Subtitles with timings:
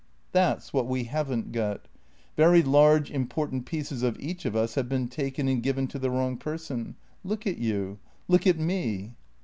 [0.31, 1.87] "That 's what we have n't got.
[2.35, 6.09] Very large, important pieces of each of us have been taken and given to the
[6.09, 6.95] wrong person.
[7.23, 9.13] Look at you— look at me."